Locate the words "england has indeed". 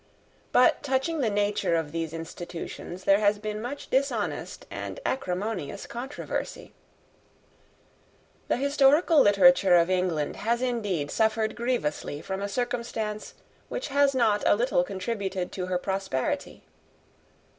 9.91-11.11